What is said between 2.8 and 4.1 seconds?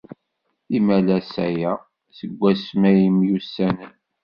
ay myussanen.